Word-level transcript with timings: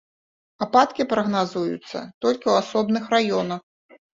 Ападкі 0.65 1.05
прагназуюцца 1.11 2.03
толькі 2.27 2.41
ў 2.47 2.53
асобных 2.63 3.03
раёнах. 3.17 3.61